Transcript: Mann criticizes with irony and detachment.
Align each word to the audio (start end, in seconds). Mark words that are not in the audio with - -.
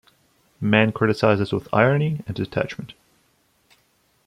Mann 0.59 0.91
criticizes 0.93 1.53
with 1.53 1.71
irony 1.71 2.23
and 2.25 2.35
detachment. 2.35 2.95